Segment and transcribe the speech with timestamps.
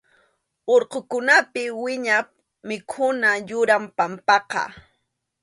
[0.73, 2.27] Urqukunapi wiñaq
[2.67, 4.63] mikhuna yuram papaqa.